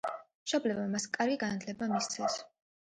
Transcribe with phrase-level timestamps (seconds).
[0.45, 2.45] მშობლებმა მას კარგი განათლება მისცეს.